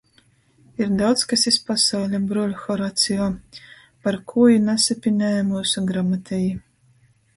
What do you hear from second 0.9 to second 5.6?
daudz kas iz pasauļa, bruoļ Horacio, Par kū i nasepinēja